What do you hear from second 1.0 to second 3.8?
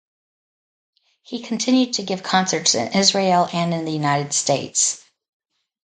He continued to give concerts in Israel and